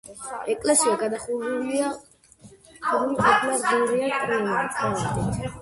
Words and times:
ეკლესია 0.53 0.93
გადახურული 1.01 1.83
ყოფილა 2.87 3.31
ღარიანი 3.45 4.13
კრამიტით. 4.25 5.41